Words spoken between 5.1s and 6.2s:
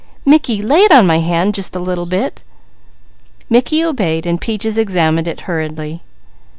it hurriedly.